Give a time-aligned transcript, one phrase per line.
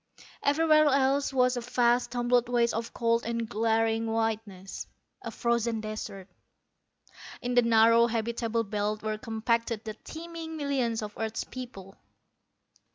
[0.41, 4.87] Everywhere else was a vast tumbled waste of cold and glaring whiteness,
[5.21, 6.27] a frozen desert.
[7.39, 11.93] In the narrow habitable belt were compacted the teeming millions of earth's peoples.